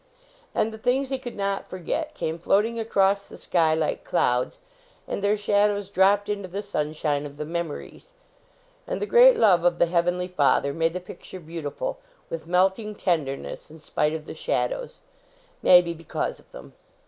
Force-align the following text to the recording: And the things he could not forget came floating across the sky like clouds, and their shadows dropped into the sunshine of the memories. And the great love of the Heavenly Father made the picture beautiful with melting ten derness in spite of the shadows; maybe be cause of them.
And 0.55 0.73
the 0.73 0.79
things 0.79 1.09
he 1.09 1.19
could 1.19 1.35
not 1.35 1.69
forget 1.69 2.15
came 2.15 2.39
floating 2.39 2.79
across 2.79 3.23
the 3.23 3.37
sky 3.37 3.75
like 3.75 4.03
clouds, 4.03 4.57
and 5.07 5.23
their 5.23 5.37
shadows 5.37 5.89
dropped 5.91 6.27
into 6.27 6.47
the 6.47 6.63
sunshine 6.63 7.23
of 7.27 7.37
the 7.37 7.45
memories. 7.45 8.13
And 8.87 8.99
the 8.99 9.05
great 9.05 9.37
love 9.37 9.63
of 9.63 9.77
the 9.77 9.85
Heavenly 9.85 10.27
Father 10.29 10.73
made 10.73 10.93
the 10.93 10.99
picture 10.99 11.39
beautiful 11.39 11.99
with 12.31 12.47
melting 12.47 12.95
ten 12.95 13.27
derness 13.27 13.69
in 13.69 13.79
spite 13.79 14.13
of 14.15 14.25
the 14.25 14.33
shadows; 14.33 15.01
maybe 15.61 15.93
be 15.93 16.03
cause 16.03 16.39
of 16.39 16.51
them. 16.51 16.73